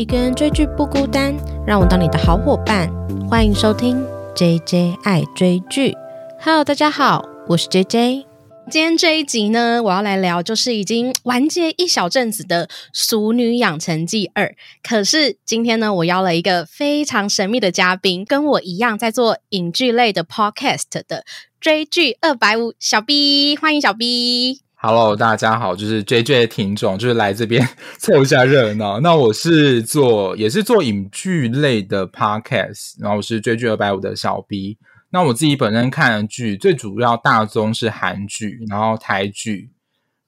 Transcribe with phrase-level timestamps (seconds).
[0.00, 2.88] 一个人追剧不孤单，让我当你的好伙伴。
[3.28, 4.02] 欢迎收听
[4.34, 5.94] J J 爱追剧。
[6.40, 8.26] Hello，大家好，我是 J J。
[8.70, 14.46] 今天这一集呢，我要来聊就是已经完结一小阵子的《熟女养成记二》。
[14.82, 21.26] 可是今天呢，我邀了一个非常神秘的嘉宾，跟我一样在做影剧类的 Podcast 的
[21.60, 24.62] 追剧二百五小 B，欢迎小 B。
[24.82, 27.68] Hello，大家好，就是 J J 的听众，就是来这边
[28.00, 28.98] 凑一下热闹。
[29.00, 34.78] 那我是做也是做影剧类的 podcast，然后我是追剧二百五的小 B。
[35.10, 39.70] 那我自己本身看的剧，最主要大宗是韩剧，然后台剧，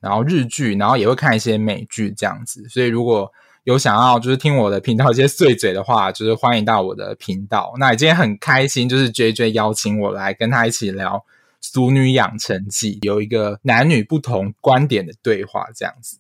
[0.02, 2.62] 然后日剧，然后也会看一些美剧这样子。
[2.68, 3.32] 所以如果
[3.64, 7.72] 有想要就是听我的频道一些碎嘴的话，就是欢迎到我的频道。
[7.78, 11.16] 那今天很开心，就是 J J 邀请我来跟他一起聊。
[11.62, 16.18] 《俗女养成记》有一个男女不同观点的对话，这样子。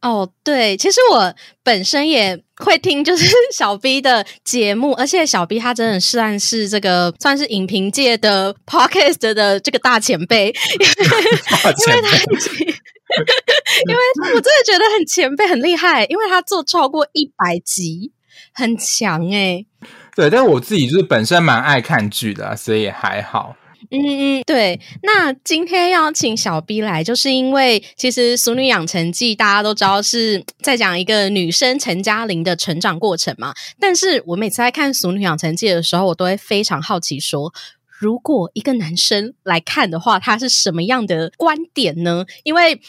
[0.00, 12.64] 哦，对，其实我本身也会听，就是小 B 的节目，而且小 B 他真的算是这个算是影评界的 podcast 的这个大前辈，大前辈，
[13.86, 18.10] 因为 我真的觉得很前辈，很厉害，因为他做超过一百集，
[18.54, 19.66] 很强哎、
[20.16, 23.54] 对，但是我自己就是本身蛮爱看剧的、啊，所以也还好。
[23.90, 24.78] 嗯嗯，对。
[25.02, 33.54] 那今天要请小 B 来，就是因为其实《俗女养成记》大家都知道是在讲一个女生陈嘉玲的成长过程嘛。
[33.80, 37.52] 但是我每次在看《俗女养成记》的时候，我都会非常好奇说，
[37.98, 42.26] 如果一个男生来看的话，他是什么样的观点呢？
[42.44, 42.80] 因为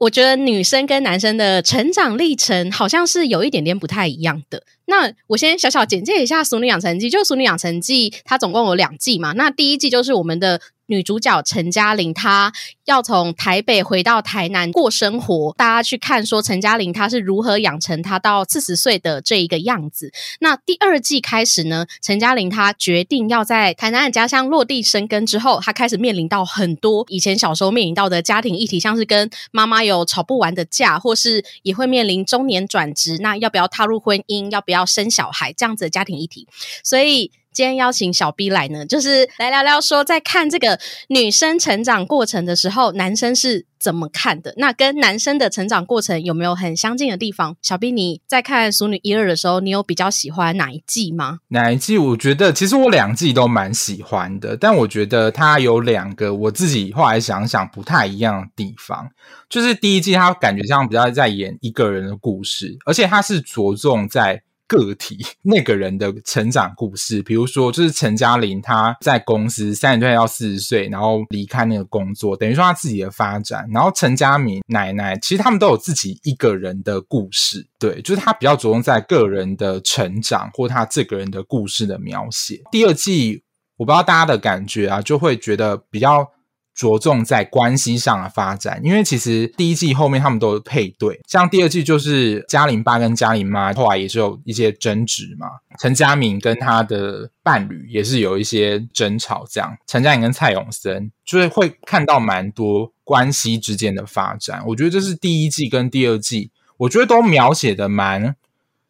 [0.00, 4.62] 我觉得女生跟男生的成长历程好像是有一点点不太一样的。
[4.86, 9.32] 那我先小小简介一下《俗女养成记》，就《俗女养成记》它总共有两季嘛。
[9.32, 10.58] 那第一季就是我们的
[10.90, 12.52] 女主角陈嘉玲，她
[12.84, 20.12] 要从台北回到台南过生活，大家去看说陈嘉玲她是如何养成她到四十岁的这一个样子。
[20.40, 36.48] 那第二季开始呢，陈嘉玲她决定要在台南的家乡落地生根之后，她开始面临到很多以前小时候面临到的家庭议题，像是跟妈妈有吵不完的架，或是也会面临中年转职，那要不要踏入婚姻，要不要生小孩这样子的家庭议题。
[36.82, 40.78] 所以今天邀请小 B 来呢，就是来聊聊说，在看这个
[41.08, 44.54] 女生成长过程的时候，男生是怎么看的？
[44.56, 47.56] 那跟男生的成长过程有没有很相近的地方？
[47.60, 51.40] 小 B，你在看《熟女一二》的时候，你有比较喜欢哪一季吗？
[51.48, 51.98] 哪一季？
[51.98, 59.10] 我觉得其实我两季都蛮喜欢的，但我觉得它有两个我自己后来想想不太一样的地方。
[59.48, 64.42] 就是第一季，它感觉像比较在演一个人的故事，而且它是着重在。
[64.70, 73.68] 个体那个人的成长故事，比如说，就是陈嘉玲，她在公司三十岁到四十岁，然后离开那个工作，等于说她自己的发展。
[73.72, 82.62] 然后陈嘉明奶奶，其实他们都有自己一个人的故事，对，就是他比较着重在个人的成长或他这个人的故事的描写。
[82.70, 83.42] 第二季，
[83.76, 86.30] 我不知道大家的感觉啊，就会觉得比较。
[86.74, 95.48] 着重在关系上的发展，因为其实第一季后面他们都有配对，像第二季就是嘉玲爸跟嘉玲妈后来也是有一些争执嘛，
[95.78, 99.76] 陈嘉明跟他的伴侣也是有一些争吵，这样。
[99.86, 108.36] 陈嘉颖跟蔡永森就是会看到蛮多关系之间的发展，我觉得这是第一季跟第二季，我觉得都描写的蛮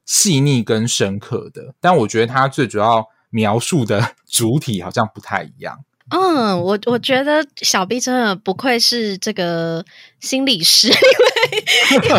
[0.04, 5.80] 细腻跟深刻的，但我觉得它最主要描述的 主体好像不太一样。
[6.10, 9.84] 嗯，我我觉得小 B 真的不愧是这个
[10.21, 12.19] 心理师，因为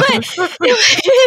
[0.68, 0.80] 因为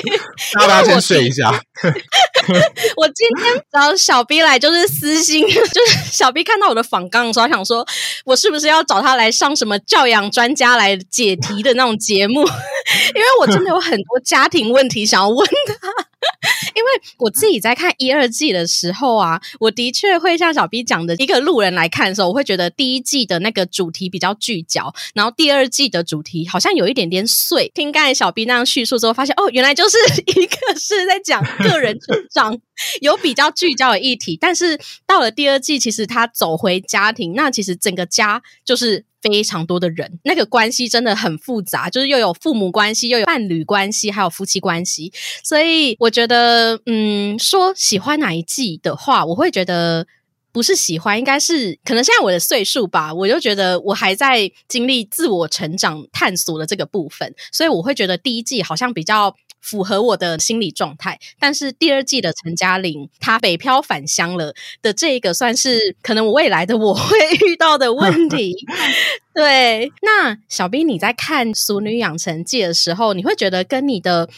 [0.04, 0.18] 因为
[0.54, 1.50] 大家先睡一下。
[2.96, 5.54] 我今天找小 B 来就是私心，就
[5.86, 7.86] 是小 B 看到我的访纲的时候，想说
[8.24, 12.40] 我是不是要找他来上什么教养专家来解题的那种节目？
[13.14, 16.06] 因为我真的有很多家庭问题想要问他。
[16.74, 27.70] 因为我自己在看一二季的时候啊，我的确会像小 B 讲的，一个路人来看的时候，我会觉得第一季的那个主题比较聚焦，然后第二季的主题好像有一点点碎。
[27.74, 29.96] 听刚才小 B 那样叙述之后，发现哦，原来就是
[30.26, 32.58] 一个是在讲个人成长，
[33.00, 39.04] 有比较聚焦的议题，但是到了第二季，其实他走回家庭，那其实整个家就是。
[39.24, 45.10] 非常多的人，那个关系真的很复杂，就是又有父母关系，又有伴侣关系，还有夫妻关系。
[45.42, 50.06] 所以我觉得，嗯，说喜欢哪一季的话，我会觉得
[50.52, 59.34] 不是喜欢，应该是可能现在我的岁数吧，我就觉得我还在经历自我成长探索的这个部分，所以我会觉得第一季好像比较。
[59.64, 67.16] 符合我的心理状态，但是第二季的陈嘉玲，她北漂返乡了的这个，算是可能我未来的我会
[67.48, 68.54] 遇到的问题。
[69.34, 74.28] 对，那小兵你在看《俗女养成记》的时候，你会觉得跟你的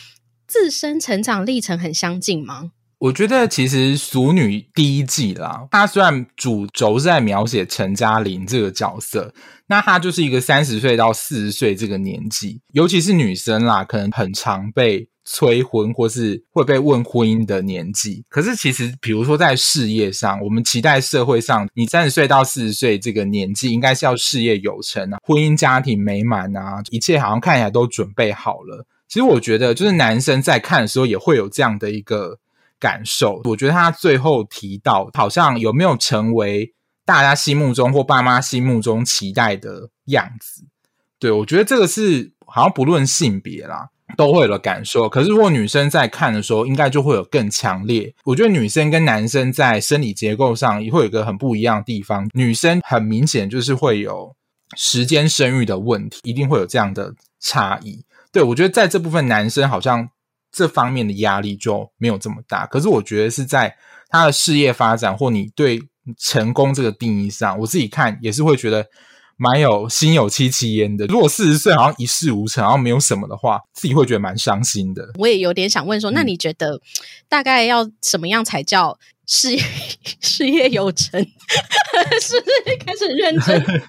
[0.46, 2.70] 自身成长历程很相近吗？
[2.98, 9.34] 我觉得其实《俗女》第一季啦，它虽然主轴是在描写陈嘉玲这个角色，
[9.66, 18.24] 那她就是一个三十岁到四十岁这个年纪，尤其是女生啦，可能很常被催婚或是会被问婚姻的年纪。
[18.30, 28.86] 可是其实，比如说在事业上，我们期待社会上，你三十岁到四十岁这个年纪，应该是要事业有成啊，婚姻家庭美满啊，一切好像看起来都准备好了。
[29.06, 32.38] 其实我觉得，就是男生在看的时候也会有这样的一个。
[32.78, 36.74] 感受，我觉得他最后提到，好像有没有成为
[37.06, 40.66] 大家心目中或爸妈心目中期待的样子？
[41.18, 45.08] 对我觉得这个是好像不论性别啦，都会有的感受。
[45.08, 48.14] 可是如果女生在看的时候，应该就会有更强烈。
[48.24, 52.28] 我觉得女生跟男生在生理结构上也会有一个很不一样的地方。
[52.34, 54.34] 女生很明显就是会有
[54.76, 58.04] 时间生育的问题，一定会有这样的差异。
[58.30, 60.08] 对我觉得在这部分，男生好像。
[60.52, 63.76] 这方面的压力就没有这么大，可是我觉得是在
[64.08, 65.82] 他的事业发展或你对
[66.16, 68.86] 成功这个定义上，我自己看也是会觉得
[69.36, 71.06] 蛮有心有戚戚焉的。
[71.06, 75.10] 如果四十岁好像一事无成，然后没有什么的话，自己会觉得蛮伤心的。
[75.18, 76.80] 我也有点想问说，那你觉得
[77.28, 79.62] 大概要什么样才叫事业
[80.20, 81.20] 事业有成？
[82.20, 83.64] 是不是开始认真？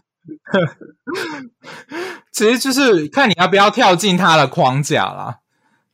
[2.33, 5.37] 其实就是看你要不要跳进他的框架啦。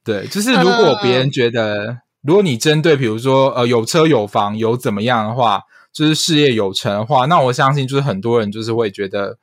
[0.04, 5.62] 对，就是如果别人觉得，如果你针对比如说呃有车有房有怎么样的话，
[5.94, 9.38] 就是事业有成的话，那我相信就是很多人就是会觉得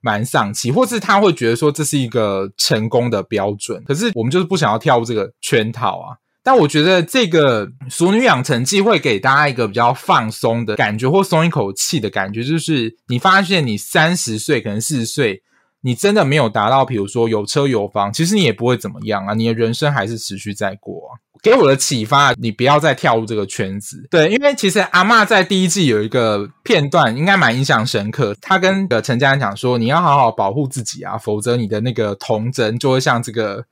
[0.00, 3.82] 蛮丧气，或是他会觉得说这是一个成功的标准。
[3.84, 6.16] 可是我们就是不想要跳入这个圈套啊。
[6.42, 15.42] 但我觉得这个《熟女养成记》会给大家一个比较放松的感觉，或松一口气的感觉，就是你发现你三十岁可能四十岁。
[15.82, 21.10] 你真的没有达到，比如说有车有房，其实你也不会怎么样啊，你的人生还是持续在过啊。
[21.42, 24.06] 给我的启发，你不要再跳入这个圈子。
[24.10, 28.36] 对，因为其实阿妈在第一季有一个片段，应该蛮印象深刻。
[28.40, 33.64] 她跟呃陈家人讲说，你要好好保护自己啊，否则你的那个童真就会像这个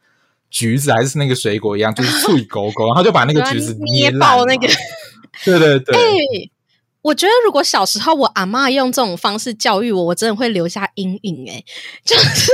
[0.51, 4.69] 橘子还是那个水果一样，就是脆狗狗，然后就把那个橘子捏爆那个。
[5.45, 5.95] 对对对。
[7.03, 11.63] 我觉得如果小时候我阿妈用这种方式教育我，我真的会留下阴影哎，
[12.03, 12.51] 就是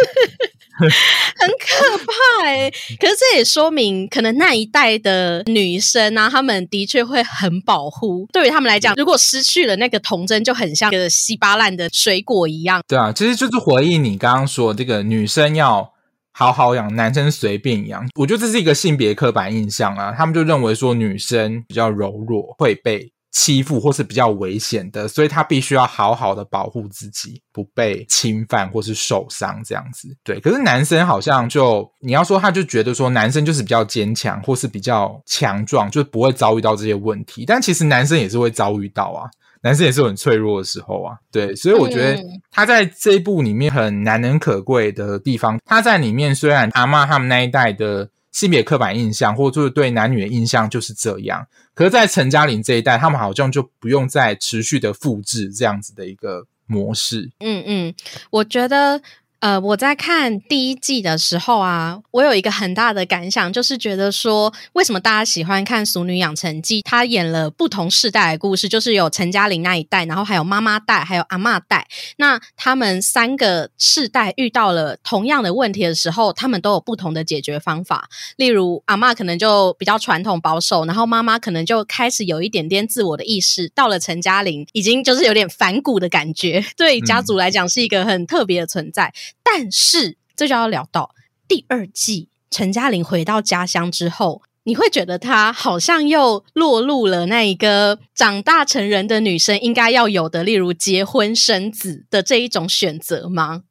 [0.81, 2.71] 很可怕哎。
[2.99, 8.27] 可是这也说明，可能那一代的女生啊，她们的确会很保护。
[8.33, 12.83] 对于他们来讲，如果失去了那个童真，就很像个稀巴烂的水果一样。
[12.87, 15.93] 对啊，其实就是回应你刚刚说这个女生要
[16.33, 18.09] 好好养，男生随便养。
[18.17, 23.13] 我觉得这是一个性别刻板印象啊，他们就认为说女生比较柔弱，会被。
[23.33, 30.09] 欺负或是比较危险的，所以他必须要好好的保护自己，不被侵犯或是受伤这样子。
[30.25, 37.45] 对，可是男生好像就你要说，他就觉得说男生就是比较坚强或是比较强壮，就不会遭遇到这些问题。
[37.47, 39.31] 但其实男生也是会遭遇到啊，
[39.63, 41.17] 男生也是很脆弱的时候啊。
[41.31, 48.11] 对，所以我觉得他在这一部里面很难能可贵的地方，他在里面虽然阿妈他们那一代的。
[48.33, 51.47] 性别刻板印象，或者就是对男女的印象就是这样。
[51.75, 57.31] 可是，在陈嘉玲这一代，他们好像就不用再持续的复制这样子的一个模式。
[57.39, 57.95] 嗯嗯，
[58.31, 59.01] 我觉得。
[59.41, 66.83] 呃，我在看第一季的时候啊，我有一个很大的感想，就是觉得说，为什么大家喜欢看《俗女养成记》？
[66.85, 71.89] 她演了不同世代的故事，就是有陈嘉玲那一代，然后还有妈妈代，还有阿妈代。
[72.19, 78.11] 那他们三个世代遇到了同样的问题的时候，他们都有不同的解决方法。
[78.37, 83.71] 例如，阿妈可能就比较传统保守，然后妈妈可能就开始有一点点自我的意识。
[83.75, 89.11] 到了陈嘉玲，已经就是有点反骨的感觉，对家族来讲是一个很特别的存在。
[89.43, 91.15] 但是，这就要聊到
[91.49, 103.63] 第二季，陈嘉玲回到家乡之后，你会觉得她好像又落入了那一个长大成人的女生应该要有的，例如结婚生子的这一种选择吗？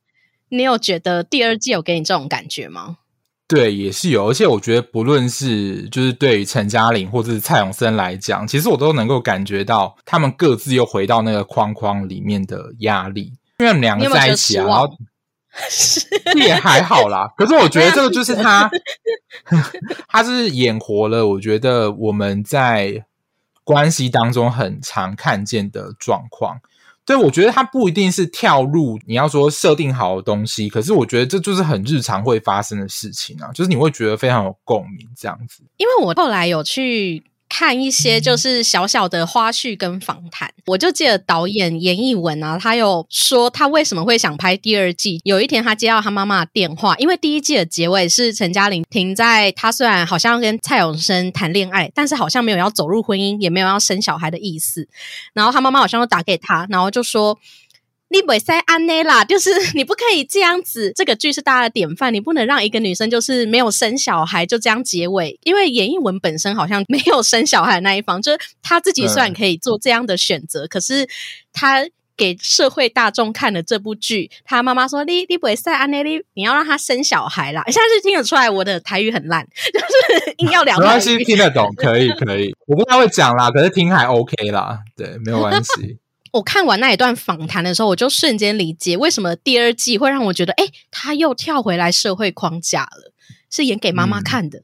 [0.50, 2.98] 你有觉得第二季有给你这种感觉吗？
[3.48, 14.90] 对，也是有，而且我觉得不论是就是对于陈嘉玲或者是蔡永森来讲，其实我都能够感觉到他们各自又回到那个框框里面的压力，因为他们两个在一起啊，然后。
[16.36, 18.70] 也还好啦，可是我觉得这个就是他，
[20.08, 21.28] 他是演活了。
[21.28, 23.06] 我觉得我们在
[23.64, 26.60] 关系当中很常看见的状况。
[27.06, 35.64] 对我觉得他不一定是跳入你要说设定好的东西，可是我觉得这就是很日常会发生的事情啊，就是你会觉得非常有共鸣这样子。
[35.78, 37.24] 因为我后来有去。
[37.50, 45.20] 看一些就是小小的花絮跟访谈，我就记得导演严艺文啊，他有说他为什么会想拍第二季。
[45.26, 54.88] 有一天他接到他妈妈的电话，因为第一季的结尾是陈嘉玲停在他虽然好像跟蔡永生谈恋爱，但是好像没有要走入婚姻，也没有要生小孩的意思。
[55.34, 57.38] 然后他妈妈好像又打给他，然后就说。
[58.10, 60.92] 你不塞安内啦，就是 你不可以这样子。
[60.96, 65.40] 这个剧是大家的典范，你不能让一个女生就是没有生小孩就这样结尾。
[65.44, 71.08] 因为演艺文本身好像没有生小孩那一方，就是他自己虽然可以做这样的选择，可是
[71.54, 71.86] 他
[72.18, 77.64] 给社会大众看的这部剧，他妈妈说你你不塞安内，你你要让他生小孩啦。
[77.72, 80.80] 现在是听得出来我的台语很烂， 就是硬要两。
[80.80, 82.54] 没关系，听得懂，可以可以。
[82.66, 86.00] 我不太会讲啦，可是听还 OK 啦，对，没有关系。
[86.32, 93.14] 我看完那一段访谈的时候，我就瞬间理解为什么第二季会让我觉得，哎，他又跳回来社会框架了，
[93.50, 94.64] 是演给妈妈看的。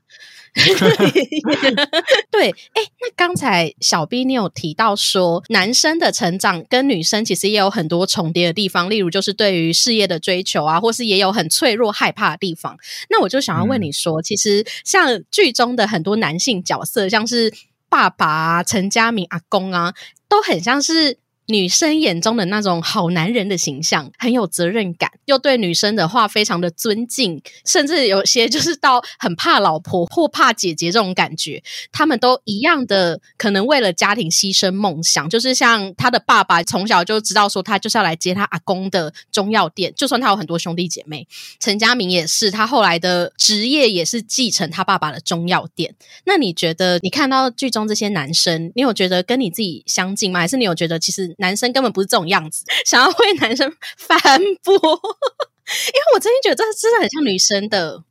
[2.32, 12.78] 对，哎，那刚才小 B 你有提到说，男生的成长跟女生其实也有很多重叠的地方，例如就是对于事业的追求啊，或是也有很脆弱、害怕的地方。
[13.10, 17.54] 那我就想要问你说，其实像剧中的很多男性角色，像是
[17.90, 19.94] 爸爸啊、陈家明阿公啊，
[20.30, 21.18] 都很像是。
[21.48, 31.62] 女生眼中的那种好男人的形象，很有责任感，又对女生的话非常的尊敬，甚至有些就是到很怕老婆或怕姐姐这种感觉。
[31.92, 35.30] 他们都一样的，可能为了家庭牺牲梦想。
[35.30, 41.28] 就是像他的爸爸从小就知道说，他就是要来接他阿公的中药店，就算他有很多兄弟姐妹。
[41.60, 45.94] 陈家明也是，他后来的职业也是继承他爸爸的中药店。
[46.26, 50.40] 那你觉得，你看到剧中这些男生，你有觉得跟你自己相近吗？
[50.40, 51.35] 还是你有觉得其实？
[51.38, 54.18] 男生根本不是这种样子， 想要为男生反
[54.64, 58.04] 驳， 因为我真心觉得这真的很像女生的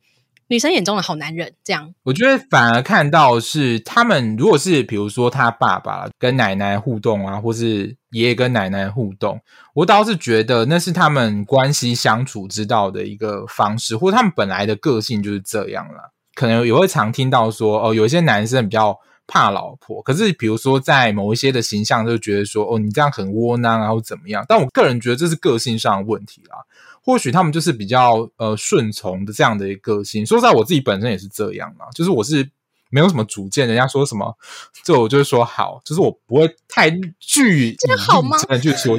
[0.49, 1.55] 女生眼中的好男人。
[1.65, 9.41] 这样，我觉得反而看到是他们，如果是比如说他爸爸跟奶奶互动啊，或是爷爷跟奶奶互动，
[9.75, 16.13] 我倒是觉得那是他们关系相处之道的一个方式，或他们本来的个性就是这样了。
[16.35, 18.99] 可能也会常听到说，哦，有一些男生比较。
[19.27, 24.45] 怕老婆，可是比如说在某一些的形象，就觉得说哦，你这样很窝囊啊，或怎么样？
[24.49, 26.59] 但我个人觉得这是个性上的问题啦。
[27.03, 30.25] 或许他们就是比较呃顺从的这样的一个个性。
[30.25, 32.49] 说实在，我自己本身也是这样嘛，就是我是
[32.91, 34.37] 没有什么主见，人家说什么，
[34.83, 38.37] 这我就是说好，就是我不会太具这样好吗？
[38.63, 38.99] 去说，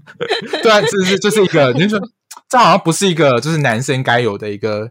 [0.62, 1.98] 对啊，这是这是一个，你说
[2.48, 4.90] 这好像不是一个就是男生该有的一个。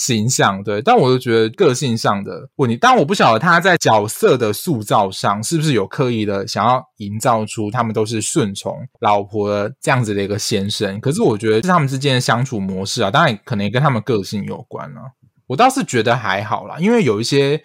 [0.00, 2.74] 形象对，但我就觉得个性上的问题。
[2.74, 10.98] 但我不晓得他在角色的塑造上是不是有刻意的想要营造出他们都是顺从老婆这样子的一个先生。
[11.00, 15.12] 可是我觉得是他们之间的相处模式啊，当然可能也跟他们个性有关啊。
[15.48, 17.62] 我倒是觉得还好啦，因为有一些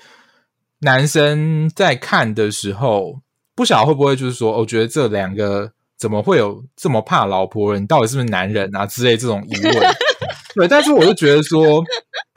[0.80, 3.22] 男生在看的时候，
[3.56, 7.88] 不晓得会不会就是说，我觉得这两个怎么会有这么怕老婆人？
[7.88, 9.96] 到底是不是男人啊之类这种疑问。
[10.56, 11.84] 对，但是我就觉得说。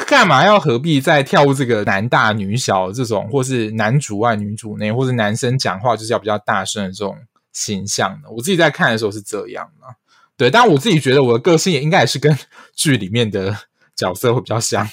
[0.06, 7.14] 干嘛要何必再跳入这个男大女小这种，或是男主外女主内，或是男生讲话就是要比较大声的这种
[7.52, 8.28] 形象呢？
[8.30, 9.86] 我自己在看的时候是这样的，
[10.36, 12.38] 对，但我自己觉得我的个性也应该也是跟
[12.74, 13.54] 剧里面的
[13.94, 14.88] 角色会比较像，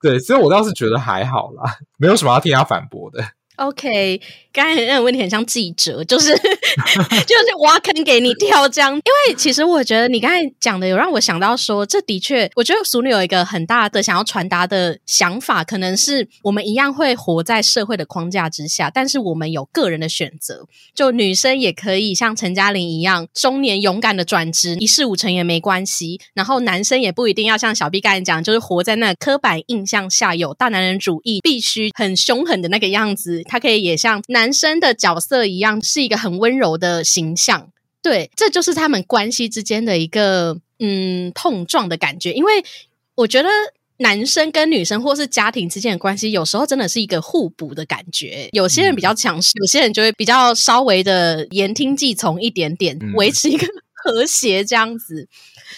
[0.00, 3.22] 对，所以我倒是觉得还好啦，没有什么要替他反驳的。
[3.56, 4.20] OK。
[4.52, 8.92] 刚才那个问题很像记者，就是 就是挖坑给你跳这样。
[8.94, 20.66] 因为其实我觉得你刚才讲的有让我想到说，这的确，我觉得熟女有一个很大的想要传达的想法，可能是我们一样会活在社会的框架之下，但是我们有个人的选择。
[20.94, 26.20] 就女生也可以像陈嘉玲一样，中年勇敢的转职，一事无成也没关系。
[26.34, 33.41] 然后男生也不一定要像小 B 刚才讲，就是活在那刻板印象下，有大男人主义，必须很凶狠的那个样子。
[33.42, 34.52] 他可以也像男。
[34.52, 37.70] 生的角色一样是一个很温柔的形象，
[38.02, 42.32] 对，这就是他们关系之间的一个嗯碰撞的感觉。
[42.32, 42.62] 因为
[43.14, 43.48] 我觉得
[43.96, 48.48] 男生跟女生或是家庭之间的关系，有时候真的是一个互补的感觉。
[48.52, 55.26] 有些人比较强势，有些人就会比较稍微的言听计从一点点， 维持一个和谐这样子。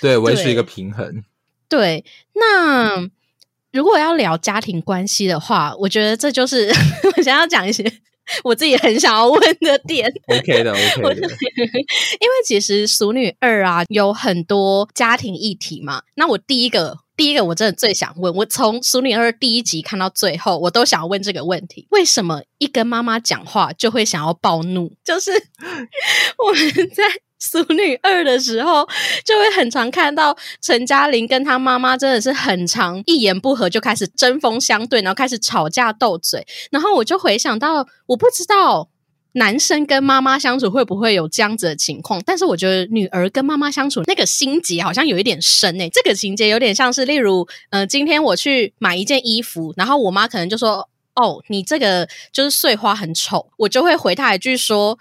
[0.03, 1.23] 对，维持一个平衡。
[1.69, 2.05] 对，
[2.35, 3.09] 那
[3.75, 6.73] 如果要聊家庭关系的话，我觉得这就是
[7.17, 7.85] 我想要讲一些。
[8.43, 16.01] 我自己很想要问的点，OK 的，OK 的， 因为其实《熟女二》啊有很多家庭议题嘛。
[16.15, 24.91] 那我第一个，第一个我真的最想问，我从《熟女二》第一集看到最后，我都想要问这个问题：为什么一跟妈妈讲话就会想要暴怒？
[25.05, 25.31] 就是
[26.39, 27.05] 我们在。
[27.45, 28.89] 《俗女二》的时候，
[29.25, 36.47] 就会很常看到陈嘉玲跟她妈妈真的是很常一言不合就开始针锋相对，然后开始吵架斗嘴。
[36.71, 38.89] 然后我就回想到，我不知道
[39.33, 50.89] 男生跟妈妈相处会不会有这样子的情况，但是我觉得女儿跟妈妈相处那个心结好像有一点深诶、这个情节有点像是，例如，呃，今天我去买一件衣服，然后我妈可能就说。
[51.17, 54.99] 哦，你这个就是碎花很丑，我就会回她一句说：“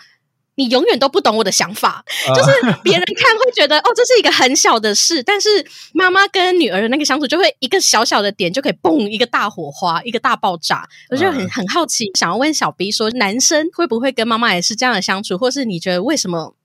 [0.55, 2.03] 你永远都不懂我的想法。”
[2.35, 2.51] 就是
[2.83, 10.87] 别人看会觉得哦，这是一个很小的事，但是妈妈跟女儿的那个相处，就会一个小小的点就可以嘣一个大火花，一个大爆炸。
[11.09, 16.55] 我就很很好奇，想要问小 B 说，男生会不会跟妈妈也是这样的相处，或是你觉得为什么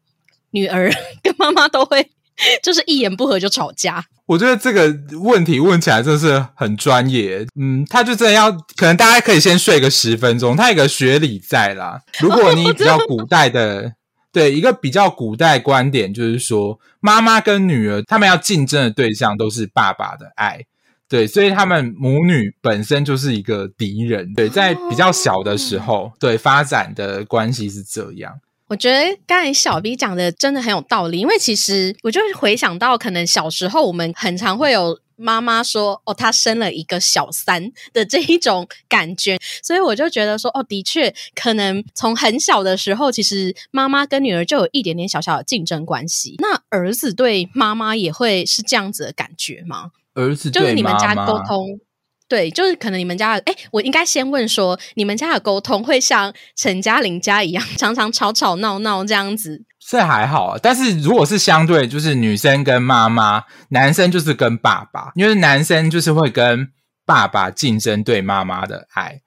[0.50, 0.90] 女儿
[1.23, 2.11] 跟妈妈都会
[2.62, 4.07] 就是一言不合就吵架？
[4.28, 12.02] 我觉得这个问题问起来真的是很专业，嗯，他就真的要，可能大家可以先睡个十分钟，他有个学理在啦。
[12.20, 13.94] 如果你比较古代的，
[14.30, 20.61] 对一个比较古代观点，就是说妈妈跟女儿他们要竞争的对象都是爸爸的爱，
[21.08, 28.35] 对，所以他们母女本身就是一个敌人，对，在比较小的时候，对发展的关系是这样。
[28.69, 46.37] 我觉得刚才小 B 讲的真的很有道理，因为其实我就回想到，可能小时候我们很常会有妈妈说：“哦，她生了一个小三 ”的这一种感觉，所以我就觉得说：“哦，的确，可能从很小的时候，其实妈妈跟女儿就有一点点小小的竞争关系。
[46.39, 49.93] 那儿子对妈妈也会是这样子的感觉吗？
[50.15, 51.81] 儿子就是你们家沟通。”
[52.28, 59.62] 对，就是可能你们家的，哎，我应该先问说，你们家的沟通会像陈嘉玲家一样， 常常吵吵闹闹这样子？
[59.88, 66.68] 这还好，但是如果是相对，就是女生跟妈妈，男生就是跟爸爸，因为男生就是会跟
[67.06, 69.23] 爸爸竞争对妈妈的爱。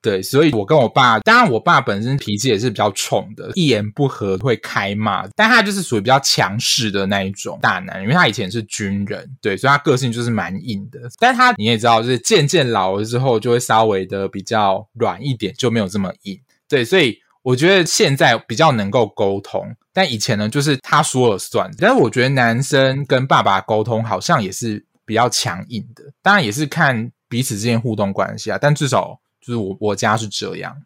[0.00, 11.00] 对，所以我跟我爸，当然我爸本身脾气也是比较冲的，一言不合会开骂，但他就是属于比较强势的那一种大男人，因为他以前是军人，对，所以他个性就是蛮硬的。
[11.18, 16.40] 但他你也知道，就是渐渐老了之后，就会稍微的比较软一点，就没有这么硬。
[16.68, 21.68] 对，所以我觉得现在比较能够沟通，但以前呢，就是他说了算。
[21.76, 29.18] 但是我觉得男生跟爸爸沟通好像也是比较强硬的，当然也是看彼此之间互动关系啊，但至少。
[29.48, 30.76] 就是我我家是这样，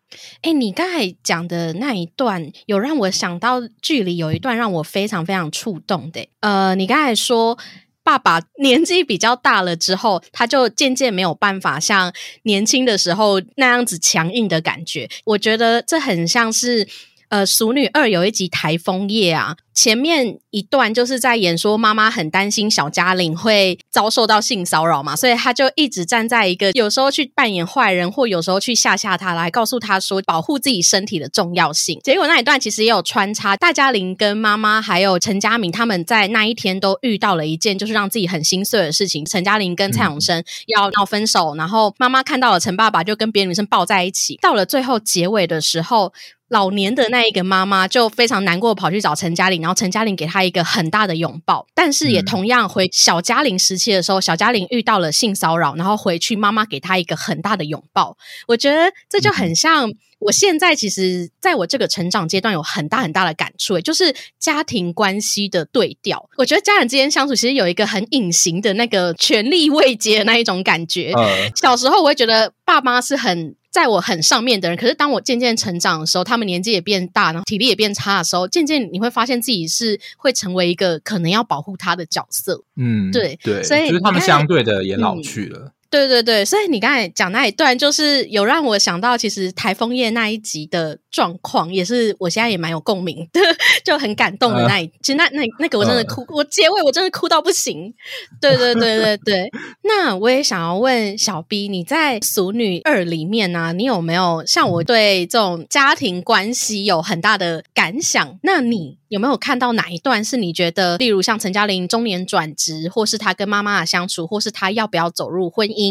[0.42, 6.28] 哎，你刚才讲的那一段，有让我想到剧里有一段让我非常非常触动的。
[6.38, 7.58] 呃，你刚才说
[8.04, 12.12] 爸爸 年纪比较大了之后，他就渐渐没有办法像
[12.44, 15.10] 年轻的时候那样子强硬的感觉。
[15.24, 16.86] 我觉得这很像是
[17.32, 19.56] 呃《熟女二》有一集台风夜啊。
[19.74, 31.98] 前面一段就是在演说妈妈很担心小嘉玲会遭受到性骚扰嘛，所以她就一直站在一个有时候去扮演坏人，或有时候去吓吓她，来告诉她说保护自己身体的重要性。
[32.04, 39.24] 结果那一段其实也有穿插大嘉玲跟妈妈还有陈嘉明他们在那一天都遇到了一件就是让自己很心碎的事情。
[39.24, 44.36] 陈嘉玲跟蔡永生要闹分手，然后妈妈看到了陈爸爸就跟别的女生抱在一起。
[44.42, 46.12] 到了最后结尾的时候。
[46.52, 51.66] 老年的那一个妈妈就非常难过，跑去找陈嘉玲，然后陈嘉玲给她一个很大的拥抱。
[51.74, 58.18] 但是也同样回小嘉玲时期的时候，小嘉玲遇到了性骚扰，然后回去妈妈给她一个很大的拥抱。
[58.46, 66.28] 我觉得这就很像我现在其实在我这个成长阶段有很大很大的感触，就是家庭关系的对调。
[66.36, 71.14] 我觉得家人之间相处其实有一个很隐形的那个权力位阶的那一种感觉。
[71.56, 73.56] 小时候我会觉得爸妈是很。
[73.72, 82.62] 在我很上面的人，可是当我渐渐成长的时候，他们年纪也变大，然后体力也变差的时候，渐渐你会发现自己是会成为一个可能要保护他的角色。
[82.76, 85.72] 嗯，对对，所以就是他们相对的也老去了。
[85.92, 93.40] 对对对，所以你刚才讲那一段，就是有让我想到，其实台风夜那一集的状况，也是我现在也蛮有共鸣的，
[93.84, 94.86] 就很感动的那一。
[95.02, 97.92] 其实那那那个我真的哭，我结尾我真的哭到不行。
[98.40, 99.50] 对对对对对，
[99.82, 108.38] 那我也想要问小 B，你在《俗女二》里面呢，你有没有像我对这种家庭关系有很大的感想？
[108.42, 115.81] 那你有没有看到哪一段是你觉得，例如像陈嘉玲中年转职，或是她跟妈妈的相处，或是她要不要走入婚姻？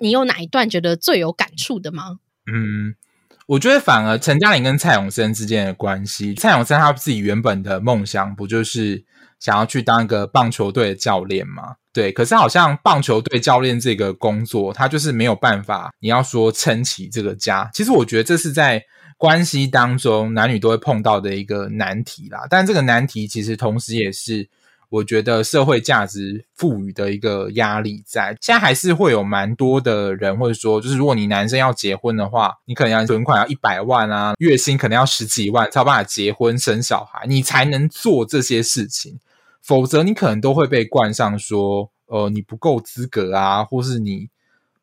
[0.00, 2.18] 你有哪一段觉得最有感触的吗？
[2.46, 2.94] 嗯，
[3.46, 9.04] 我觉得反而陈嘉玲跟蔡永生之间的关系，蔡永生他自己原本的梦想不就是
[9.40, 11.76] 想要去当一个棒球队的教练吗？
[11.92, 17.68] 对，可是好像棒球队教练这个工作，他就是没有办法，你要说撑起这个家。
[17.74, 18.82] 其实我觉得这是在
[19.16, 22.46] 关系当中男女都会碰到的一个难题啦。
[22.48, 24.48] 但这个难题其实同时也是。
[24.90, 28.36] 我觉得社会价值赋予的一个压力在。
[28.40, 39.18] 现在还是会有蛮多的人会说，就是如果你男生要结婚的话，你可能要存款要一百万啊，月薪可能要十几万，才有办法结婚生小孩，你才能做这些事情。
[39.62, 44.28] 否则，你可能都会被冠上说，呃，你不够资格啊，或是你。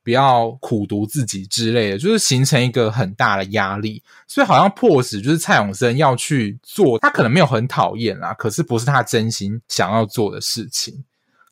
[0.06, 11.04] 不要苦读自己之类的，就是形成一个很大的压力，所以好像迫使就是蔡永生要去做，他可能没有很讨厌啦，可是不是他真心想要做的事情。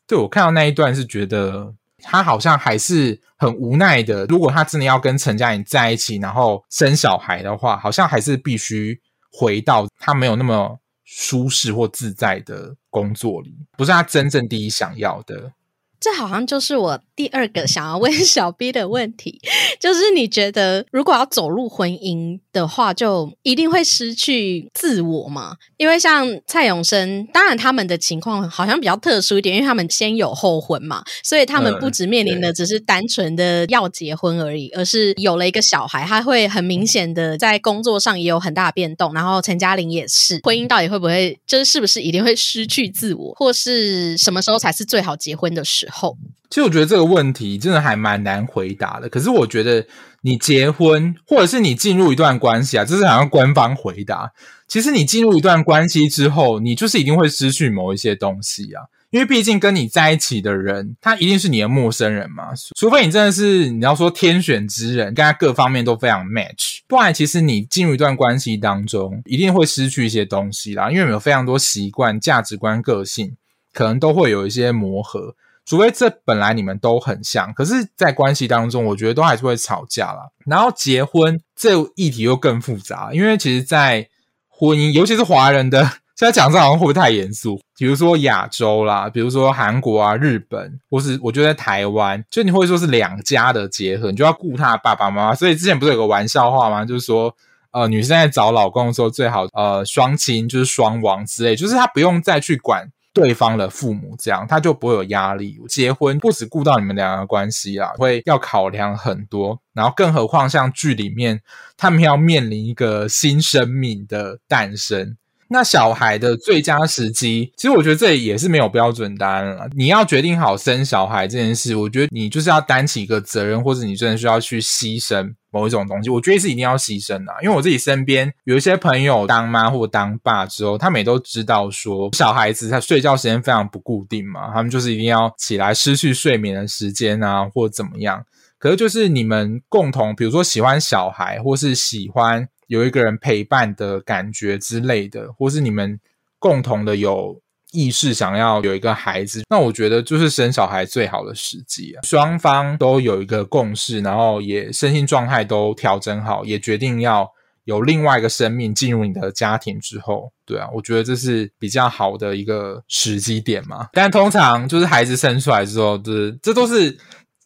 [0.06, 4.24] 对我看到那一段是觉得他好像还是很无奈的。
[4.26, 9.00] 如果他真的要跟陈嘉颖在一起，然后生小孩的话，好像还是必须
[9.32, 15.52] 回到他没有那么舒适或自在的工作里，不是他真正第一想要的。
[15.98, 19.40] 这好像就是我第二个想要问小 B 的问题，
[19.78, 25.56] 就是你觉得如果要走入婚姻的话，就一定会失去自我吗？
[25.76, 39.14] 因为像蔡永生，当然他们的情况好像比较特殊一点，因为他们先有后婚嘛，所以他们不只面临的只是单纯的要结婚而已，而是有了一个小孩，他会很明显的在工作上也有很大的变动。
[39.14, 46.16] 然后陈嘉玲也是，婚姻到底会不会，就是是不是一定会失去自我，或是什么时候才是最好结婚的时候？
[46.54, 49.08] 其实我觉得这个问题真的还蛮难回答的。
[49.08, 49.84] 可是我觉得
[50.20, 54.30] 你结婚，或者是你进入一段关系啊，这是好像官方回答。
[54.68, 62.50] 其实你进入一段关系之后，你就是一定会失去某一些东西啊，因为毕竟跟你在一起的人，他一定是你的陌生人嘛。
[62.76, 70.88] 除非你真的是你要说天选之人，跟他各方面都非常 match，不然其实你进入一段关系当中，一定会失去一些东西啦。
[70.88, 73.34] 因为有非常多习惯、价值观、个性，
[73.72, 75.34] 可能都会有一些磨合。
[75.66, 80.28] 除非这本来你们都很像，可是，在关系当中，我觉得都还是会吵架啦。
[80.44, 84.08] 然后结婚这议题又更复杂，因为其实，在
[84.48, 85.82] 婚姻，尤其是华人的，
[86.14, 87.58] 现在讲这好像会不会太严肃？
[87.78, 95.34] 比如说亚洲啦，比如说韩国啊、日本，或是我觉得台湾，就你会说是两家的结合，你就要顾他爸爸妈妈。
[95.34, 96.84] 所以之前不是有个玩笑话吗？
[96.84, 97.34] 就是说，
[97.72, 102.90] 呃，女生在找老公的时候，最好呃双亲，就是双亡之类，就是她不用再去管。
[103.14, 105.58] 对方的父母这样，他就不会有压力。
[105.68, 109.58] 结婚不只顾到你们两个关系啊，会要考量很多。
[109.72, 111.40] 然后，更何况像剧里面，
[111.76, 115.16] 他们要面临一个新生命的诞生。
[115.54, 119.68] 那小孩的最佳时机，其实我觉得这也是没有标准答案了。
[119.76, 126.10] 你要决定好生小孩这件事，我觉得你就是要担起一个责任，或者你真的需要去牺牲某一种东西。
[126.10, 138.24] 我觉得是一定要牺牲的，因为我自己身边有一些朋友当妈或当爸之后，他们也都知道说，小孩子他睡觉时间非常不固定嘛，他们就是一定要起来失去睡眠的时间啊，或怎么样。
[138.58, 142.48] 可是就是你们共同，比如说喜欢小孩，或是喜欢。
[142.66, 145.98] 有一个人陪伴的感觉之类的，或是你们
[146.38, 147.40] 共同的有
[147.72, 152.02] 意识想要有一个孩子，那我觉得就是生小孩最好的时机啊！
[152.04, 157.28] 双方都有一个共识，然后也身心状态都调整好，也决定要
[157.64, 163.88] 有另外一个生命进入你的家庭之后，对啊，我觉得这是比较好的一个时机点嘛。
[163.92, 166.96] 但通常就是孩子生出来之后，就是这都是。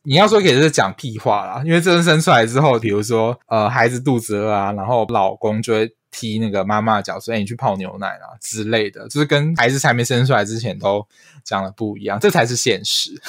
[0.08, 11.06] 你要说给这讲屁话啦，因为真生出来之后，比如说呃孩子肚子饿啊，然后老公就会踢那个妈妈的脚，说你去泡牛奶啊之类的，就是跟孩子还没生出来之前都
[11.44, 13.20] 讲的不一样，这才是现实。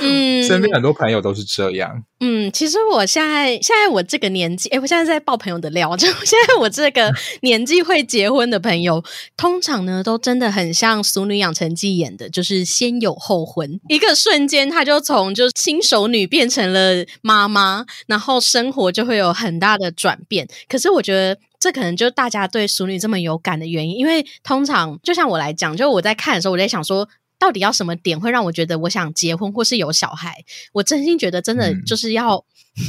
[0.00, 2.04] 嗯， 身边很多朋友都是这样。
[2.20, 5.94] 嗯，其实我现在现在我这个年纪，哎，我现在在爆朋友的料。
[5.98, 9.04] 就现在我这个 年纪会结婚的朋友，
[9.36, 20.48] 通常呢都真的很像《俗女养成记》演的，就是先有后婚，一个瞬间他就从就新手女变成了妈妈，然后生活就会有很大的转变。
[20.68, 27.06] 可是我觉得这可能就是大家对熟女这么有感的原因，因为通常就像我来讲，就我在看的时候，我在想说。
[27.44, 30.46] 到底要什么点会让我觉得我想结婚或是有小孩？
[30.72, 32.42] 我真心觉得，真的就是要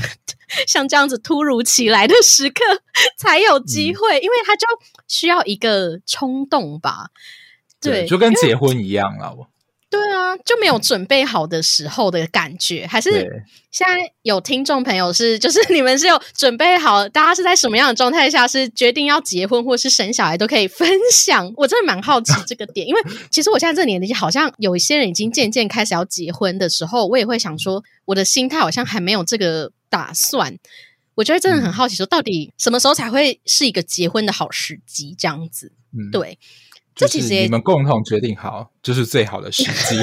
[0.66, 2.62] 像这样子突如其来的时刻
[3.18, 4.66] 才有机会，因为他就
[5.10, 7.10] 需要一个冲动吧。
[7.82, 9.36] 对，就跟结婚一样了。
[9.88, 21.54] 对啊，就没有准备好的时候的感觉，还是现在有听众朋友是，就是 你们是有准备好，大家是在什么样的状态下是决定要结婚或是生小孩都可以分享。
[21.56, 30.58] 我真的蛮好奇这个点，因为其实我现在这个年纪，好像有一些人已经渐渐开始要结婚的时候，我也会想说，我的心态好像还没有这个打算。
[31.14, 35.16] 我觉得真的很好奇，说到底什么时候才会是一个结婚的好时机？
[35.18, 35.72] 这样子，
[36.12, 36.38] 对。
[36.96, 40.00] 这其实你们共同决定好，就是最好的时机。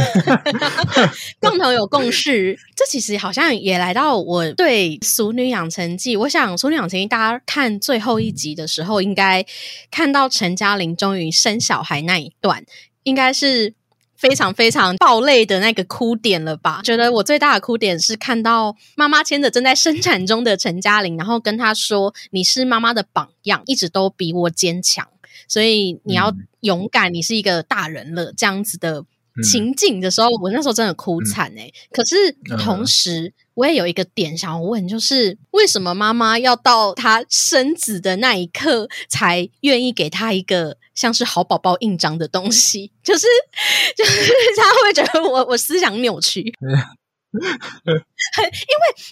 [1.40, 6.16] 共同有共识，这其实好像也来到我对《俗女养成记》。
[6.20, 9.44] 我想《俗女养成记》，大家看最后一集的时候，应该
[9.90, 12.64] 看到陈嘉玲终于生小孩那一段。
[13.04, 13.74] 应该是
[14.14, 16.80] 非常非常爆泪的那个哭点了吧？
[16.84, 25.08] 觉得我最大的哭点是看到妈妈牵着正在生产中的陈嘉玲，然后跟她说：“你是妈妈的榜样，一直都比我坚强，
[25.48, 29.04] 所以你要勇敢，你是一个大人了。”这样子的
[29.42, 31.70] 情景的时候，我那时候真的哭惨哎。
[31.90, 40.76] 可是同时，我也有一个点想要问，就是为什么妈妈要到她生子的那一刻才愿意给她一个？
[40.94, 43.26] 像是好宝宝印章的东西， 就是
[43.96, 46.52] 就是他会觉得我我思想扭曲。
[47.40, 48.02] 因为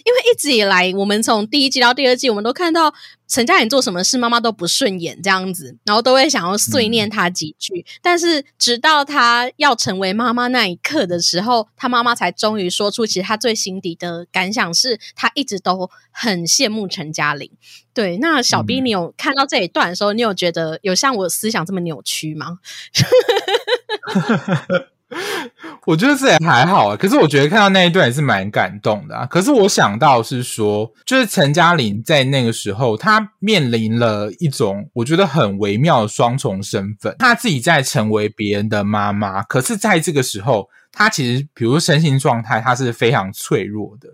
[0.04, 2.92] 因为一直以来，我们从第一季到第二季，我们都看到
[3.26, 7.86] 陈嘉颖做什么事，妈妈都不顺眼这样子，然后都会想要碎念她几句。
[8.02, 17.50] 但是直到她要成为妈妈那一刻的时候，她妈妈才终于说出，其实她最心底的感想是，她一直都很羡慕陈嘉玲。
[17.94, 22.58] 对，那小 B，你有看到这一段的时候，你有觉得有像我思想这么扭曲吗？
[25.86, 29.26] 我觉得这也还好啊，可是我觉得看到那一段也是蛮感动的啊。
[29.26, 37.16] 可是我想到是说，就是陈嘉玲在那个时候，她面临了一种我觉得很微妙的双重身份。
[37.18, 44.08] 她自己在成为别人的妈妈，可是在这个时候，她其实比如身心状态，她是非常脆弱的。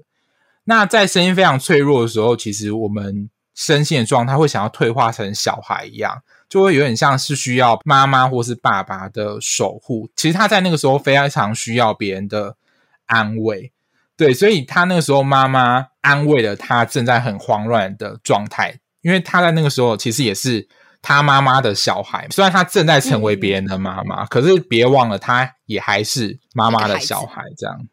[0.64, 6.22] 那在身心非常脆弱的时候，其实我们身心的状态会想要退化成小孩一样。
[6.48, 12.56] 就会有点像是需要妈妈或是爸爸的守护，其实他在那个时候非常需要别人的
[13.06, 13.72] 安慰，
[14.16, 20.68] 对，所以他那个时候妈妈安慰了他正在很慌乱的状态，因为他在那个时候其实也是
[21.02, 27.86] 他妈妈的小孩，虽然他正在成为别人的妈妈，可是别忘了他也还是妈妈的小孩，这样，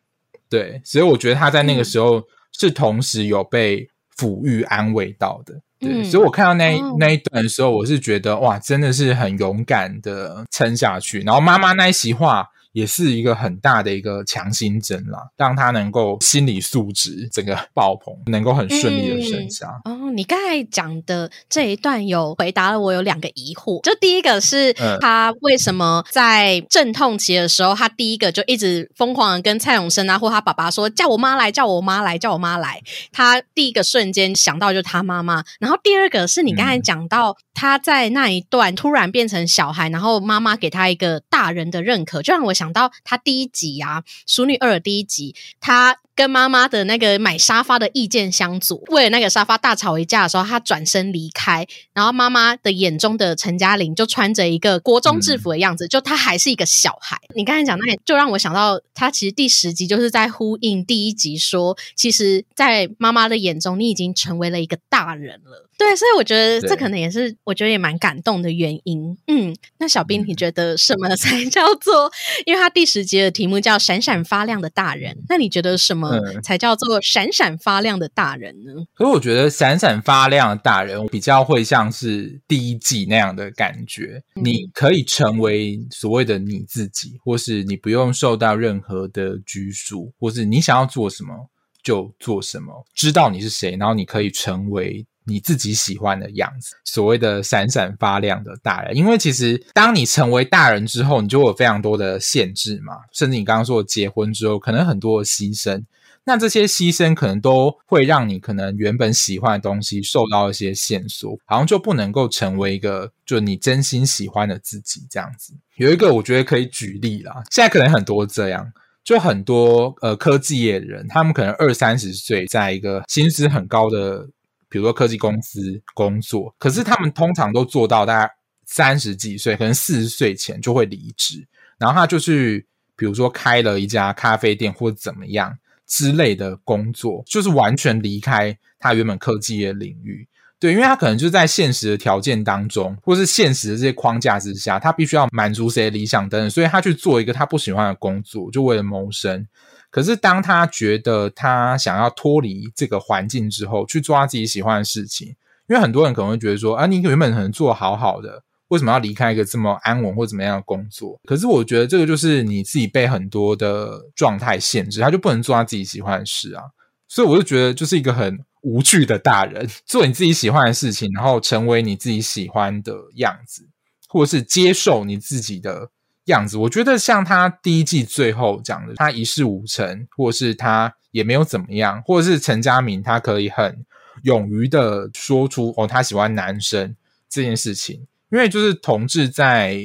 [0.48, 5.60] 对，所以我觉得他在那个时候是同时有被抚育安慰到的。
[5.84, 11.22] 对，所以我看到那那一段的时候，我是觉得哇，真的是很勇敢的撑下去。
[11.22, 12.50] 然后妈妈那一席话。
[12.74, 19.68] 也是一个很大的一个强心针啦，让他能够心理素质整个爆棚，能够很顺利的生下。
[19.86, 32.82] 哦，你刚才讲的这一段有回答了我有两个疑惑，就第一个是他为什么在阵痛期的时候，他第一个就一直疯狂的跟蔡永生啊或他爸爸说叫我妈来，叫我妈来，叫我妈来。
[33.12, 42.63] 他第一个瞬间想到就是他妈妈，然后第二个是你刚才讲到他在那一段突然变成小孩，然后妈妈给他一个大人的认可，就让我想。
[42.64, 45.98] 讲到他第一集啊，《淑女二》第一集，他。
[46.16, 51.66] 跟妈妈的那个买沙发的意见相左，为了那个沙发大吵一架的时候，他转身离开。
[51.92, 57.18] 然后妈妈的眼中的陈嘉玲就穿着一个国中制服的样子，就她还是一个小孩。
[57.34, 65.68] 你刚才讲那，就让我想到，他其实第十集就是在呼应第一集，说其实，在妈妈的眼中，你已经成为了一个大人了。
[65.76, 69.18] 对，所以我觉得这可能也是我觉得也蛮感动的原因。
[69.26, 72.12] 嗯，那小兵，你觉得什么才 叫做？
[72.46, 76.20] 因为他第十集的题目叫“闪闪发亮的大人”，那你觉得什么？
[76.42, 78.72] 才叫做闪闪发亮的大人呢？
[78.94, 91.50] 可是我觉得闪闪发亮的大人比较会像是第一季那样的感觉，你可以成为所谓的你自己，或是你不用受到任何的拘束，或是你想要做什么
[91.84, 95.06] 就做什么，知道你是谁，然后你可以成为。
[95.26, 105.84] 你自己喜欢的样子，所谓的闪闪发亮的大人，因为其实当你成为大人之后，你就有非常多的限制嘛，甚至你刚刚说结婚之后，可能很多的牺牲，
[106.26, 115.54] 那这些牺牲可能都会让你可能原本喜欢的东西受到一些限缩，好像就不能够成为一个就你真心喜欢的自己这样子。
[115.76, 118.72] 有一个我觉得可以举例啦，现在可能很多这样，
[119.04, 124.28] 就很多呃科技业的人，他们可能二三十岁，在一个薪资很高的。
[124.74, 128.34] 比如说科技公司工作，可是他们通常都做到大概
[128.66, 135.56] 三十几岁，可能四十岁前就会离职，然后他就去，比如说开了一家咖啡店或者怎么样
[135.86, 140.28] 之类的工作，就是完全离开他原本科技的领域。
[140.58, 149.48] 对，因为他可能就在现实的条件当中，或是现实的这些框架之下，他必须要满足谁的理想等等，所以他去做一个他不喜欢的工作，就为了谋生。
[149.94, 155.28] 可是，当他觉得他想要脱离这个环境之后，去做他自己喜欢的事情，
[155.70, 161.22] 因为很多人可能会觉得说，啊，你原本可能做好好的，为什么要离开一个这么安稳或怎么样的工作？
[161.26, 166.64] 可是，我觉得这个就是你自己被很多的状态限制，他就不能做他自己喜欢的事啊。
[167.08, 173.70] 所以，我就觉得就是一个很无趣的大人，做你自己喜欢的事情，然后成为你自己喜欢的样子，
[174.10, 175.92] 或者是接受你自己的。
[176.26, 183.86] 样子，我觉得像他第一季最后讲的，他一事无成，或是他也没有怎么样，或者是陈家明他可以很
[184.24, 186.96] 勇于的说出哦，他喜欢男生
[187.28, 189.78] 这件事情，因为就是同志在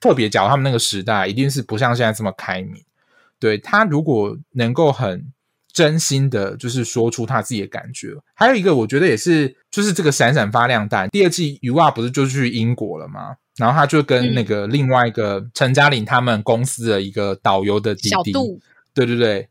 [0.00, 2.82] 特别讲他们那个时代，一定是不像现在这么开明。
[3.38, 5.32] 对他如果能够很
[5.74, 8.14] 真心的，就是说出他自己的感觉。
[8.34, 11.08] 还有一个，我觉得也是，就是这个闪闪发亮弹。
[11.10, 13.34] 第二季余娃不是就去英国了吗？
[13.56, 18.32] 然后他就跟那个另外一个陈嘉玲他们公司的一个导游的弟弟，
[18.94, 19.48] 对对对，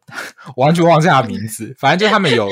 [0.56, 1.76] 完全 忘记他名字。
[1.80, 2.50] 反正就他们有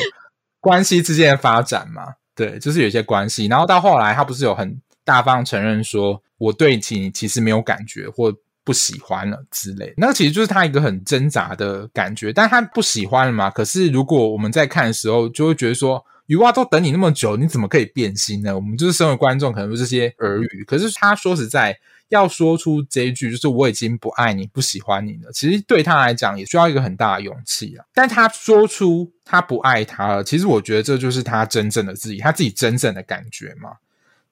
[0.60, 2.04] 关系之间的发展嘛，
[2.36, 3.48] 对，就是有些关系。
[3.48, 9.94] 然后到后来，他不是有很大方承认说，我对你其实没有感觉或不喜欢了之类。
[9.98, 13.50] 那其实就是他一个很挣扎的感觉，但他不喜欢了嘛。
[13.50, 16.04] 可是如果我们在看的时候，就会觉得说。
[16.28, 18.56] 鱼蛙都等你那么久，你怎么可以变心呢？
[18.56, 20.64] 我们就是身为观众，可能是这些耳语。
[20.66, 25.32] 可是他说实在，要说出这一句，就是我已经不爱你、不喜欢你了。
[25.34, 27.84] 其实对他来讲，也需要一个很大的勇气啊。
[27.94, 33.72] 但他说出他不爱他了，其实我觉得这就是他真正的自己，他自己真正的感觉嘛。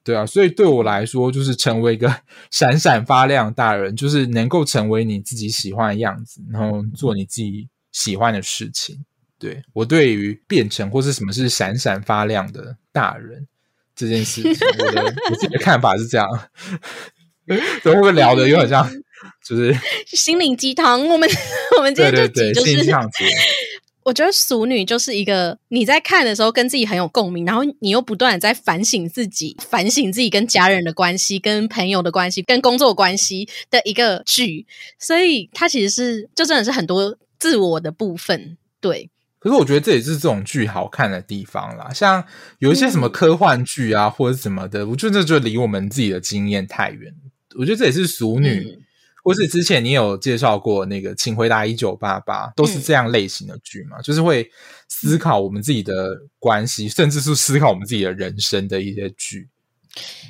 [0.10, 2.12] 对啊，所以对我来说，就是成为一个
[2.50, 9.06] 闪闪发亮大人，就是能够成为你自己喜欢的样子，然后做你自己喜欢的事情。
[9.38, 13.48] 对我对于变成或是什么是闪闪发亮的大人
[13.96, 16.28] 这件事情，我的 我自己的看法是这样。
[17.84, 18.92] 怎么会聊的有点像，
[19.48, 21.08] 就是心灵鸡汤。
[21.08, 21.30] 我们
[21.78, 23.30] 我们今天这集就是，
[24.10, 34.66] 我觉得熟女就是一个你在看的时候跟自己很有共鸣，然后你又不断的在反省自己，反省自己跟家人的关系、跟朋友的关系、跟工作关系的一个剧。
[34.98, 39.12] 所以它其实是就真的是很多自我的部分，对。
[39.38, 42.26] 可是我觉得这也是这种剧好看的地方啦，像
[42.58, 47.14] 有一些什么科幻剧啊，或者什么的，我觉得这就离我们自己的经验太远。
[47.58, 48.80] 我觉得这也是熟女，
[49.24, 54.50] 或是之前你有介绍过那个《请回答一九八八》，都是这样类型的剧嘛，就是会
[54.88, 59.50] 思考我们自己的关系，甚至是思考我们自己的人生的一些剧。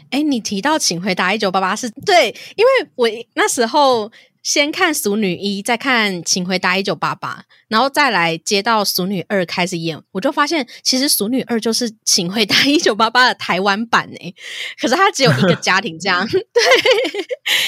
[0.10, 4.12] 哎，你提到《请回答一九八八》是对，因为我那时候。
[4.41, 14.34] 先看《熟女一》，再看《请回答一九八八》，然后再来接到《熟女二》开始演，我就发现其实《熟女二》就是《请回答一九八八》的台湾版诶。
[14.79, 16.39] 可是它只有一个家庭这样， 对，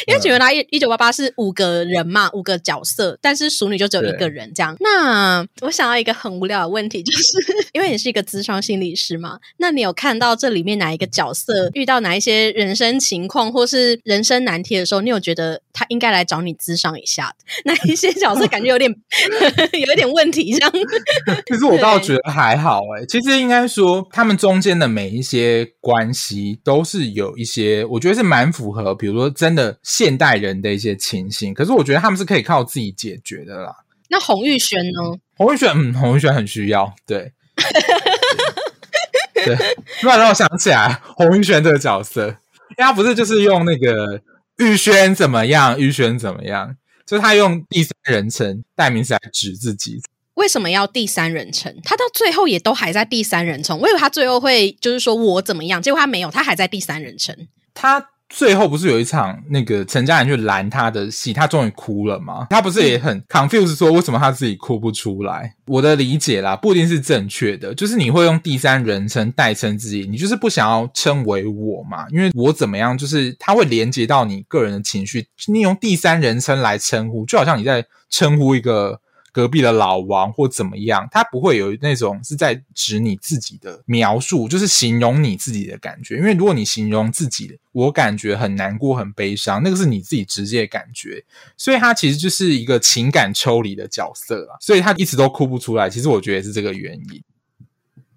[0.08, 4.76] 因为《请回答一一九八八》是五个人嘛，五个角色，但是《熟女》就只有一个人这样。
[4.80, 7.22] 那我想到一个很无聊的问题，就是
[7.74, 16.52] 因为你是一个咨商心理师嘛，那你有看到这里面哪一个角色遇到哪一些人生情况或是人生难题的时候，你有觉得他应该来找你？
[16.62, 17.34] 咨商一下，
[17.66, 20.72] 哪一些角色感觉有点有一点问题，这样。
[21.48, 31.54] 其实我倒觉得还好，哎，其实应该说他们中间的每一些关系都是有一些，我觉得是蛮符合，比如说真的现代人的一些情形。
[31.54, 33.76] 可是我觉得他们是可以靠自己解决的啦。
[34.10, 35.18] 那洪玉轩呢？
[35.38, 37.32] 洪玉轩，嗯，洪玉轩很需要，对，
[39.46, 39.56] 对。
[40.02, 44.22] 突然让我想起来洪玉轩这个角色，因为他不是就是用那个。
[44.58, 45.80] 玉轩怎么样？
[45.80, 46.76] 玉轩怎么样？
[47.12, 50.00] 就是他用第三人称代名词来指自己。
[50.36, 51.78] 为什么要第三人称？
[51.84, 53.78] 他到最后也都还在第三人称。
[53.78, 57.36] 我以为他最后会就是说我怎么样，结果他没有，他还在第三人称。
[57.74, 58.08] 他。
[58.34, 62.48] 最后不是有一场那个陈嘉玲去拦他的戏，他终于哭了吗？
[62.50, 65.54] 他不是也很 confused 说为什么他自己哭不出来？
[65.68, 72.08] 我的理解啦，不一定是正确的，就是你会用第三人称代称自己，你就是不想要称为我嘛？
[72.10, 79.01] 因为我怎么样，就是他会连接到你个人的情绪，你用第三人称来称呼，就好像你在称呼一个。
[79.32, 86.18] 隔壁的老王或怎么样，他不会有那种是在指你自己的描述，就是形容你自己的感觉。
[86.18, 91.24] 因为如果你形容自己，我感觉很难过、很悲伤，那个是你自己直接感觉，
[91.56, 94.58] 所以他其实就是一个情感抽离的角色啊。
[94.60, 95.90] 所以他一直都哭不出来。
[95.90, 97.24] 其实我觉得也是这个原因。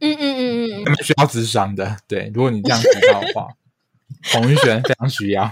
[0.00, 1.96] 嗯嗯嗯嗯，他们需要智商的。
[2.09, 3.48] 对，如果你这样提到的话，
[4.35, 5.50] 洪玉璇非常需要。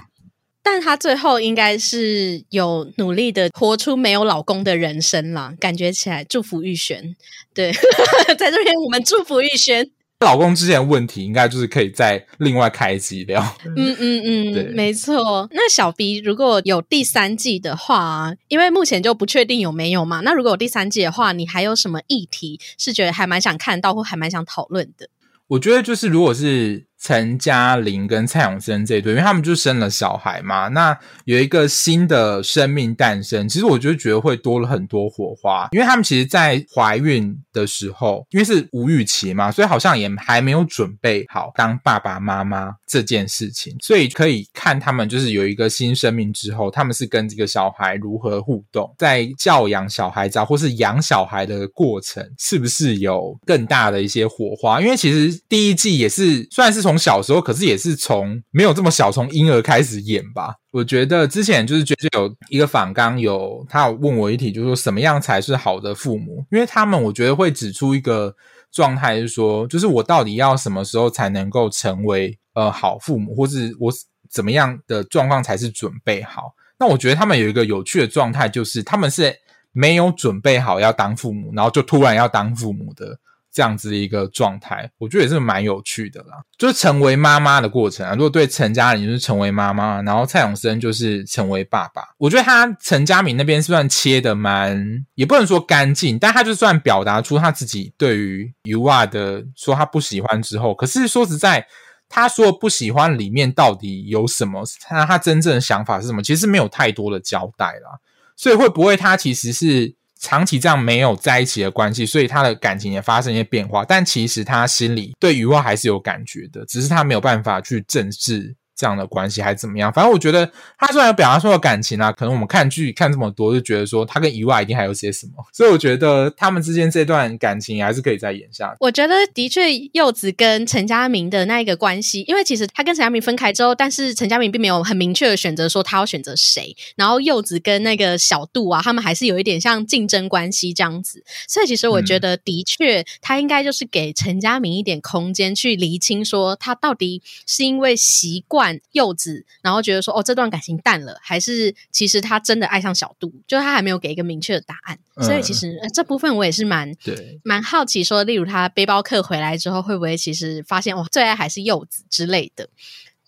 [0.63, 7.17] 但她最后应该是有努力的活出没有老公的人生了，感觉起来祝福玉璇。
[7.53, 7.73] 对，
[8.39, 9.91] 在这边我们祝福玉璇。
[10.21, 13.43] 老公之前的问题，应该就是可以再另外开一集聊。
[13.77, 15.49] 嗯嗯嗯，没错。
[15.51, 20.21] 那小 B 如果有第三季的话，因为目前就不确定有没有嘛。
[20.21, 25.09] 那如果有第三季的话，你还有什么议题是觉得还蛮想看到或还蛮想讨论的？
[25.49, 26.87] 我觉得就是如果是。
[27.03, 54.81] 陈嘉玲跟蔡永生这对，因为他们就生了小孩嘛，那有一个新的生命诞生，其实我就觉得会多了很多火花，因为他们其实，在怀孕的时候，因为是无预期嘛，所以好像也还没有准备好当爸爸妈妈这件事情，所以可以看他们就是有一个新生命之后，他们是跟这个小孩如何互动，在教养小孩子或是养小孩的过程，是不是有更大的一些火花？
[54.81, 60.57] 因为其实第一季也是算是从从小时候，可是也是从没有这么小，从婴儿开始演吧。
[60.73, 66.45] 我觉得之前就是觉得有一个反纲，有他有问我一题，就是说什么样才是好的父母？
[66.51, 68.35] 因为他们我觉得会指出一个
[68.71, 73.91] 状态，是说，就是我到底要什么时候才能够成为呃好父母，或是我
[74.31, 76.53] 怎么样的状况才是准备好？
[76.79, 79.35] 那我觉得他们有一个有趣的状态，就是他们是
[79.73, 83.19] 没有准备好要当父母，然后就突然要当父母的。
[83.53, 86.43] 这样子的一个状态，我觉得也是蛮有趣的啦。
[86.57, 88.15] 就是成为妈妈的过程啊。
[88.15, 101.67] 如果对陈嘉玲就是成为妈妈，然后蔡永生就是成为爸爸，我觉得他陈嘉明那边算切的蛮，也不能说干净，但他就算表达出他自己对于 U R 的说他不喜欢之后，可是说实在，
[102.09, 108.01] 他说不喜欢里面到底有什么，他他真正的想法是什么，其实没有太多的交代啦。
[108.35, 109.95] 所以会不会他其实是？
[110.23, 113.85] 长期这样没有在一起的关系，所以他的感情也发生一些变化。
[113.85, 118.55] 但其实他心里对余望还是有感觉的，只是他没有办法去正视。
[118.75, 119.93] 这样的关系还是怎么样？
[119.93, 125.33] 反正我觉得他虽然有表达出了感情啊，可能我们看剧看这么多，就觉得说他跟意外一定还有些什么。
[125.53, 128.77] 所以我觉得他们之间这段感情还是可以再演下去。
[128.81, 136.75] 我觉得的确，柚子跟陈佳明的那一个关系，因为其实他跟陈佳明分开之后，但是陈佳明并没有很明确的选择说他要选择谁。
[136.97, 141.23] 然后柚子跟那个小杜啊，他们还是有一点像竞争关系这样子。
[141.47, 148.62] 所以其实我觉得，的确他应该就是给陈佳明一点空间去厘清，说他到底是因为习惯。
[148.93, 154.99] 柚子，然后觉得说哦，这段感情淡了，还是其实他真的爱上小杜，就是他还没有给一个明确的答案。
[155.21, 162.69] 所以其实这部分我也是蛮对蛮好奇，说例如他背包客回来之后，会不会其实发现哇，最爱还是柚子之类的？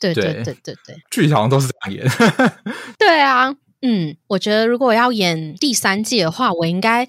[0.01, 2.53] 对对对对对，剧场都是这样演。
[2.99, 7.09] 对啊，嗯，我觉得如果要演第三季的话，我应该。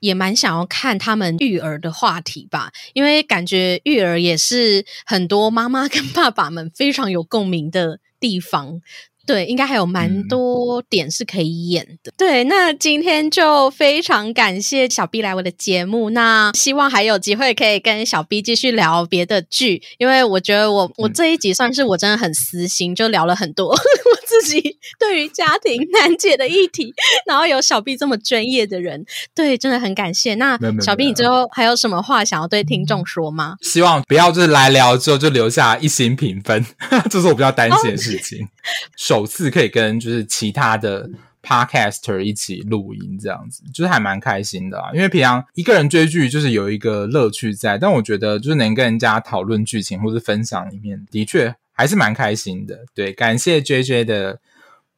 [0.00, 8.80] 也蛮想要看他们育儿的话题吧，因为感觉育儿也是很多妈妈跟 爸爸们非常有共鸣的地方。
[9.26, 12.12] 对，应该还有蛮多点是可以演的。
[12.16, 16.10] 对，那今天就非常感谢小 B 来我的节目。
[16.10, 23.76] 那希望还有机会可以跟小 B 继续聊别的剧，因为我觉得我我这一集算是我真的很私心，就聊了很多 我
[24.24, 26.94] 自己对于家庭难解的议题。
[27.26, 29.04] 然后有小 B 这么专业的人，
[29.34, 30.36] 对，真的很感谢。
[30.36, 33.56] 那小 B，你最后还有什么话想要对听众说吗？
[33.62, 36.64] 希望不要就是来聊之后就留下一星评分，
[37.10, 38.46] 这是我比较担心的事情。
[39.16, 41.08] 首次可以跟就是其他的
[41.42, 44.90] podcaster 一起录音，这样子就是还蛮开心的啊。
[44.92, 52.84] 因为平常一个人追剧就是有一个乐趣在，但我觉得就是能跟人家讨论剧情或是分享里面，的确还是蛮开心的。
[52.94, 54.38] 对，感谢 J J 的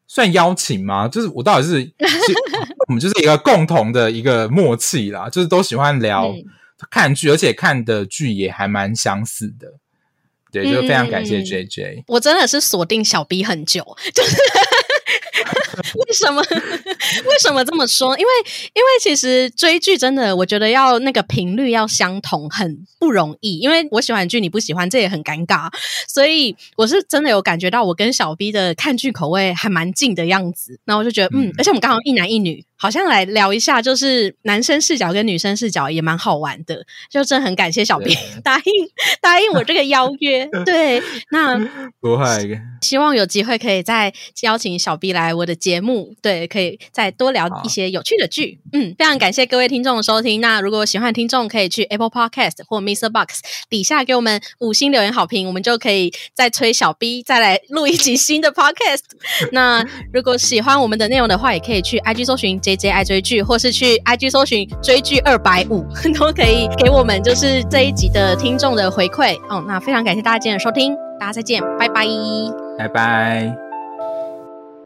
[0.08, 1.06] 算邀请吗？
[1.06, 1.92] 就是我到底是
[2.88, 6.34] 我们就是一个共同的一个默契啦，就是都喜欢聊
[6.90, 9.74] 看剧，而且看的剧也还蛮相似的。
[10.52, 12.04] 对，就非常感谢 J J。
[12.06, 13.84] 我真的是锁定小 B 很久，
[14.14, 14.36] 就是
[15.94, 16.42] 为什么？
[17.24, 18.16] 为什么这么说？
[18.18, 18.30] 因为
[18.74, 23.58] 因为其实追剧真的，我觉得要那个频率要相同很不容易。
[23.58, 25.70] 因为我喜欢剧，你不喜欢，这也很尴尬。
[26.06, 30.80] 所以我是真的有感觉到，我跟小 B 的看剧口味还蛮近的样子。
[30.84, 32.64] 那我就觉得，嗯，而且我们刚好一男一女。
[32.78, 38.62] 好像来聊一下，就是男生视角跟女生视角也蛮好玩的，就真的很感谢小编 答应
[39.20, 40.46] 答应我这个邀约。
[40.64, 41.58] 对，那
[42.00, 44.12] 不会，希望有机会可以再
[44.42, 48.60] 邀请小 B 来我的节目，对，可以再多聊一些有趣的剧。
[48.72, 50.40] 嗯，非常感谢各位听众的收听。
[50.40, 53.10] 那如果喜欢听众，可以去 Apple Podcast 或 Mr.
[53.10, 59.00] Box 底下给我们五星留言好评，我们就可以再催小 B 再来录一集新的 Podcast。
[59.50, 62.60] 那如果喜欢我们的内容的话，也可以去 IG 搜寻。
[62.68, 65.86] J J 爱追剧，或是去 I G 搜寻追剧二百五，
[66.18, 69.64] 都可以给我们就是这一集的听众的回馈哦。
[69.66, 72.04] 那非常感谢大家今天的收听，大家再见，拜拜，
[72.76, 73.67] 拜拜。